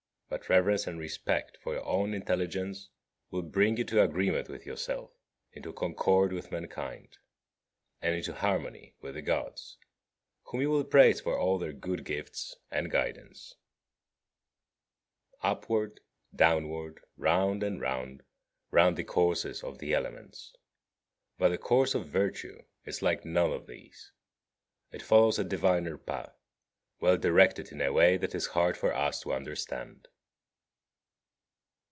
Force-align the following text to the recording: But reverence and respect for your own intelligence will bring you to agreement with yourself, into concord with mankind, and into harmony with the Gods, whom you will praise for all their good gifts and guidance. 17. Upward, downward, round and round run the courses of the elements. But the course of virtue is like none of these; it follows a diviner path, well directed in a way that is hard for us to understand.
But 0.33 0.47
reverence 0.47 0.87
and 0.87 0.97
respect 0.97 1.57
for 1.57 1.73
your 1.73 1.83
own 1.83 2.13
intelligence 2.13 2.87
will 3.31 3.41
bring 3.41 3.75
you 3.75 3.83
to 3.83 4.01
agreement 4.01 4.47
with 4.47 4.65
yourself, 4.65 5.11
into 5.51 5.73
concord 5.73 6.31
with 6.31 6.53
mankind, 6.53 7.17
and 8.01 8.15
into 8.15 8.31
harmony 8.31 8.95
with 9.01 9.15
the 9.15 9.21
Gods, 9.21 9.77
whom 10.43 10.61
you 10.61 10.69
will 10.69 10.85
praise 10.85 11.19
for 11.19 11.37
all 11.37 11.57
their 11.57 11.73
good 11.73 12.05
gifts 12.05 12.55
and 12.71 12.89
guidance. 12.89 13.55
17. 15.41 15.51
Upward, 15.51 15.99
downward, 16.33 17.01
round 17.17 17.61
and 17.61 17.81
round 17.81 18.23
run 18.71 18.95
the 18.95 19.03
courses 19.03 19.61
of 19.65 19.79
the 19.79 19.93
elements. 19.93 20.55
But 21.37 21.49
the 21.49 21.57
course 21.57 21.93
of 21.93 22.07
virtue 22.07 22.61
is 22.85 23.01
like 23.01 23.25
none 23.25 23.51
of 23.51 23.67
these; 23.67 24.13
it 24.93 25.01
follows 25.01 25.39
a 25.39 25.43
diviner 25.43 25.97
path, 25.97 26.37
well 27.01 27.17
directed 27.17 27.73
in 27.73 27.81
a 27.81 27.91
way 27.91 28.15
that 28.15 28.33
is 28.33 28.47
hard 28.55 28.77
for 28.77 28.93
us 28.95 29.19
to 29.23 29.33
understand. 29.33 30.07